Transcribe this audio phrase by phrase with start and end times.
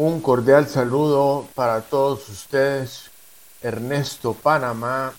[0.00, 3.10] Un cordial saludo para todos ustedes.
[3.60, 5.12] Ernesto Panamá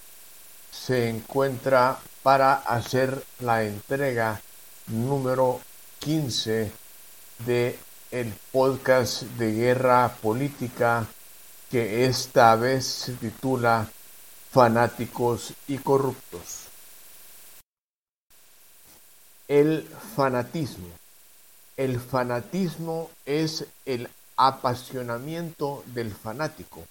[0.71, 4.41] se encuentra para hacer la entrega
[4.87, 5.59] número
[5.99, 6.71] 15
[7.45, 7.77] de
[8.11, 11.05] el podcast de guerra política
[11.69, 13.85] que esta vez se titula
[14.49, 16.67] Fanáticos y corruptos.
[19.49, 19.85] El
[20.15, 20.87] fanatismo.
[21.75, 24.07] El fanatismo es el
[24.39, 26.85] apasionamiento del fanático,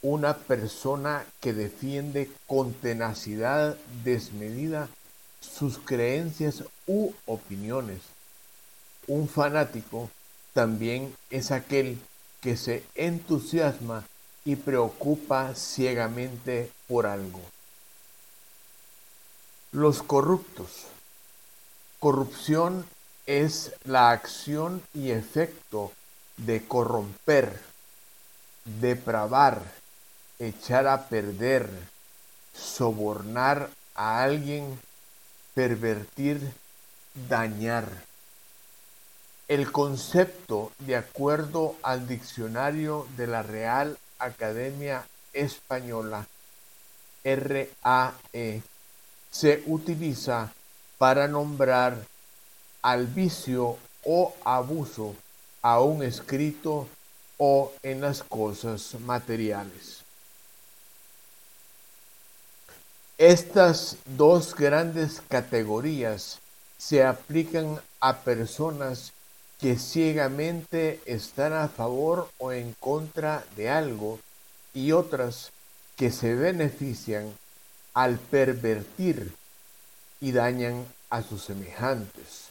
[0.00, 4.88] una persona que defiende con tenacidad desmedida
[5.40, 8.00] sus creencias u opiniones.
[9.06, 10.08] Un fanático
[10.54, 12.00] también es aquel
[12.40, 14.02] que se entusiasma
[14.46, 17.42] y preocupa ciegamente por algo.
[19.70, 20.86] Los corruptos.
[21.98, 22.86] Corrupción
[23.26, 25.92] es la acción y efecto
[26.36, 27.60] de corromper,
[28.64, 29.62] depravar,
[30.38, 31.68] echar a perder,
[32.54, 34.78] sobornar a alguien,
[35.54, 36.40] pervertir,
[37.28, 37.86] dañar.
[39.46, 46.26] El concepto, de acuerdo al diccionario de la Real Academia Española,
[47.24, 48.62] RAE,
[49.30, 50.52] se utiliza
[50.98, 52.06] para nombrar
[52.82, 55.16] al vicio o abuso
[55.64, 56.86] aún escrito
[57.38, 60.04] o en las cosas materiales.
[63.16, 66.38] Estas dos grandes categorías
[66.76, 69.14] se aplican a personas
[69.58, 74.20] que ciegamente están a favor o en contra de algo
[74.74, 75.50] y otras
[75.96, 77.32] que se benefician
[77.94, 79.32] al pervertir
[80.20, 82.50] y dañan a sus semejantes.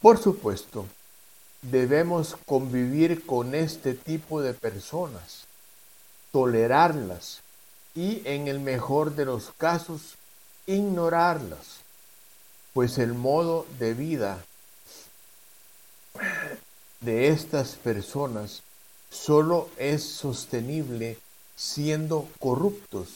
[0.00, 0.86] Por supuesto,
[1.62, 5.46] debemos convivir con este tipo de personas,
[6.32, 7.40] tolerarlas
[7.94, 10.14] y, en el mejor de los casos,
[10.66, 11.80] ignorarlas,
[12.74, 14.44] pues el modo de vida
[17.00, 18.62] de estas personas
[19.10, 21.18] solo es sostenible
[21.56, 23.08] siendo corruptos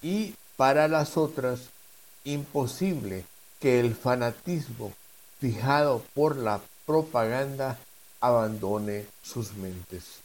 [0.00, 1.60] y para las otras
[2.24, 3.24] imposible
[3.60, 4.92] que el fanatismo
[5.40, 6.60] fijado por la
[6.92, 7.78] propaganda
[8.20, 10.20] abandone sus mentes.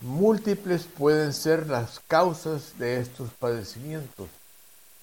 [0.00, 4.28] Múltiples pueden ser las causas de estos padecimientos,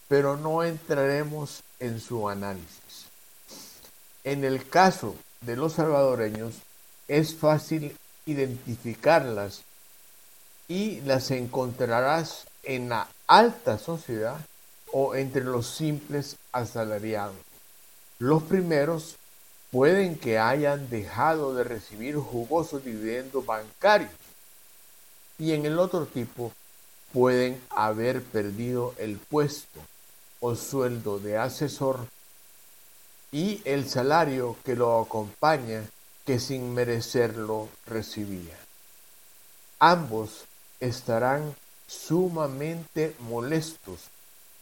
[0.10, 3.06] pero no entraremos en su análisis.
[4.26, 6.56] En el caso de los salvadoreños,
[7.08, 9.62] es fácil identificarlas
[10.68, 14.46] y las encontrarás en la alta sociedad
[14.92, 17.38] o entre los simples asalariados.
[18.18, 19.16] Los primeros
[19.72, 24.12] pueden que hayan dejado de recibir jugosos dividendos bancarios
[25.38, 26.52] y en el otro tipo
[27.14, 29.80] pueden haber perdido el puesto
[30.40, 32.08] o sueldo de asesor
[33.32, 35.84] y el salario que lo acompaña
[36.26, 38.58] que sin merecerlo recibía.
[39.80, 40.46] Ambos
[40.80, 41.56] estarán
[41.88, 44.02] sumamente molestos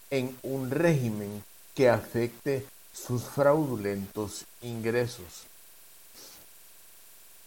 [0.09, 1.43] en un régimen
[1.75, 2.65] que afecte
[3.05, 5.45] sus fraudulentos ingresos.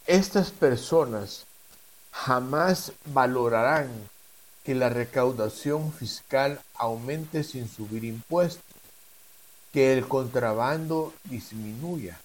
[0.06, 1.46] Estas personas
[2.12, 3.90] jamás valorarán
[4.64, 8.64] que la recaudación fiscal aumente sin subir impuestos,
[9.72, 12.18] que el contrabando disminuya,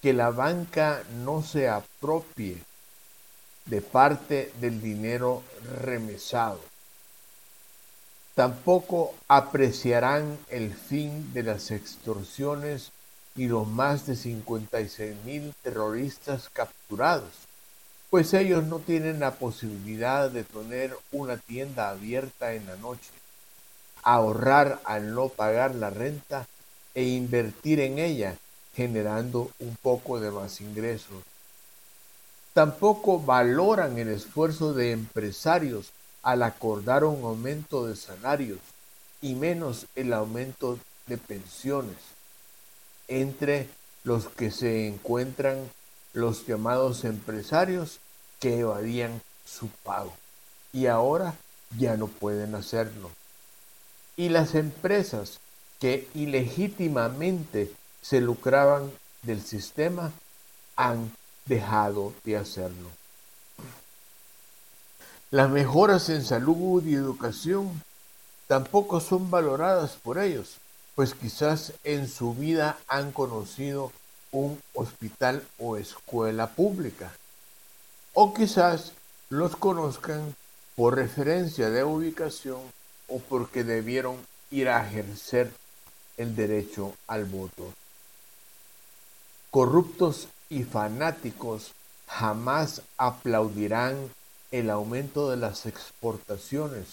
[0.00, 2.62] que la banca no se apropie
[3.66, 5.42] de parte del dinero
[5.80, 6.73] remesado
[8.34, 12.90] Tampoco apreciarán el fin de las extorsiones
[13.36, 17.30] y los más de 56 mil terroristas capturados,
[18.10, 23.10] pues ellos no tienen la posibilidad de tener una tienda abierta en la noche,
[24.02, 26.46] ahorrar al no pagar la renta
[26.94, 28.36] e invertir en ella,
[28.74, 31.22] generando un poco de más ingresos.
[32.52, 35.92] Tampoco valoran el esfuerzo de empresarios
[36.24, 38.58] al acordar un aumento de salarios
[39.20, 41.96] y menos el aumento de pensiones,
[43.06, 43.68] entre
[44.02, 45.70] los que se encuentran
[46.12, 48.00] los llamados empresarios
[48.40, 50.12] que evadían su pago
[50.72, 51.34] y ahora
[51.78, 53.10] ya no pueden hacerlo.
[54.16, 55.38] Y las empresas
[55.80, 57.70] que ilegítimamente
[58.02, 58.90] se lucraban
[59.22, 60.12] del sistema
[60.76, 61.12] han
[61.46, 62.90] dejado de hacerlo.
[65.34, 67.82] Las mejoras en salud y educación
[68.46, 70.58] tampoco son valoradas por ellos,
[70.94, 73.90] pues quizás en su vida han conocido
[74.30, 77.12] un hospital o escuela pública.
[78.12, 78.92] O quizás
[79.28, 80.36] los conozcan
[80.76, 82.60] por referencia de ubicación
[83.08, 84.18] o porque debieron
[84.52, 85.52] ir a ejercer
[86.16, 87.72] el derecho al voto.
[89.50, 91.72] Corruptos y fanáticos
[92.06, 93.96] jamás aplaudirán
[94.54, 96.86] el aumento de las exportaciones,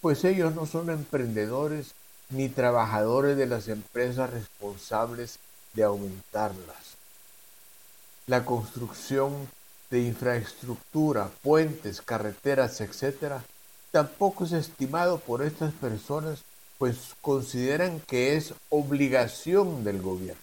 [0.00, 1.92] pues ellos no son emprendedores
[2.30, 5.38] ni trabajadores de las empresas responsables
[5.74, 6.96] de aumentarlas.
[8.26, 9.50] La construcción
[9.90, 13.34] de infraestructura, puentes, carreteras, etc.,
[13.90, 16.40] tampoco es estimado por estas personas,
[16.78, 20.40] pues consideran que es obligación del gobierno.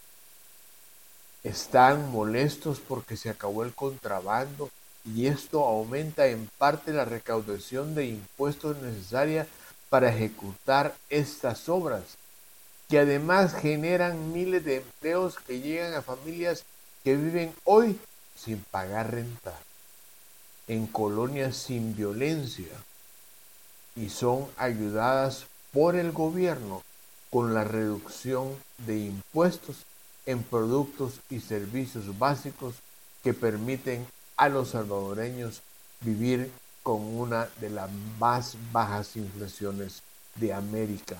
[1.43, 4.69] Están molestos porque se acabó el contrabando
[5.05, 9.47] y esto aumenta en parte la recaudación de impuestos necesaria
[9.89, 12.03] para ejecutar estas obras,
[12.87, 16.63] que además generan miles de empleos que llegan a familias
[17.03, 17.99] que viven hoy
[18.35, 19.57] sin pagar renta,
[20.67, 22.71] en colonias sin violencia
[23.95, 26.81] y son ayudadas por el gobierno
[27.29, 28.55] con la reducción
[28.85, 29.77] de impuestos
[30.25, 32.75] en productos y servicios básicos
[33.23, 34.05] que permiten
[34.41, 35.61] a los salvadoreños
[35.99, 36.51] vivir
[36.81, 40.01] con una de las más bajas inflaciones
[40.33, 41.15] de América.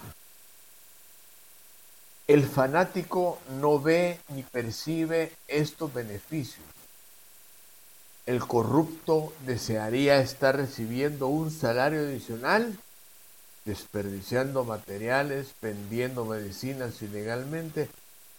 [2.26, 6.66] El fanático no ve ni percibe estos beneficios.
[8.26, 12.76] El corrupto desearía estar recibiendo un salario adicional,
[13.66, 17.88] desperdiciando materiales, vendiendo medicinas ilegalmente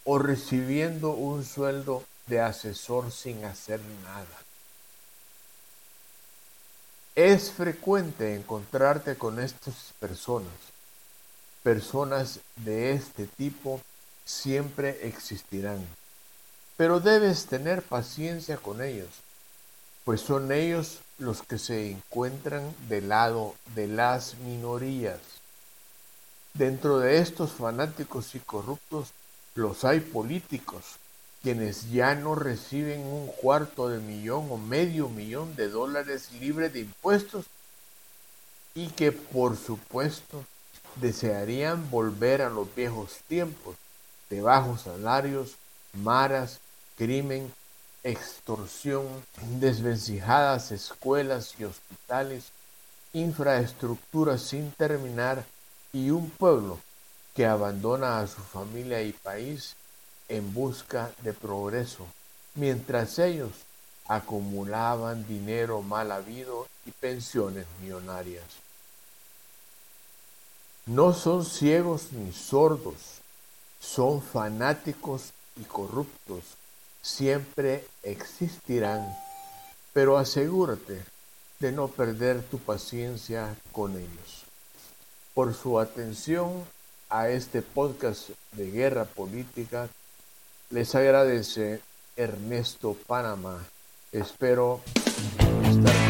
[0.03, 4.52] o recibiendo un sueldo de asesor sin hacer nada.
[7.15, 10.51] Es frecuente encontrarte con estas personas.
[11.61, 13.79] Personas de este tipo
[14.25, 15.85] siempre existirán,
[16.75, 19.09] pero debes tener paciencia con ellos,
[20.05, 25.19] pues son ellos los que se encuentran del lado de las minorías.
[26.55, 29.13] Dentro de estos fanáticos y corruptos
[29.53, 30.97] los hay políticos,
[31.43, 36.79] quienes ya no reciben un cuarto de millón o medio millón de dólares libres de
[36.79, 37.45] impuestos
[38.73, 40.45] y que por supuesto
[40.95, 43.75] desearían volver a los viejos tiempos
[44.29, 45.57] de bajos salarios,
[45.91, 46.61] maras,
[46.97, 47.53] crimen,
[48.03, 49.05] extorsión,
[49.59, 52.45] desvencijadas escuelas y hospitales,
[53.11, 55.45] infraestructuras sin terminar
[55.91, 56.79] y un pueblo
[57.35, 59.75] que abandona a su familia y país
[60.29, 62.05] en busca de progreso,
[62.55, 63.51] mientras ellos
[64.07, 68.43] acumulaban dinero mal habido y pensiones millonarias.
[70.85, 73.21] No son ciegos ni sordos,
[73.79, 76.43] son fanáticos y corruptos,
[77.01, 79.15] siempre existirán,
[79.93, 81.01] pero asegúrate
[81.59, 84.43] de no perder tu paciencia con ellos.
[85.33, 86.65] Por su atención
[87.09, 89.87] a este podcast de guerra política,
[90.73, 91.81] les agradece
[92.17, 93.63] Ernesto Panamá.
[94.11, 94.81] Espero
[95.69, 96.02] estar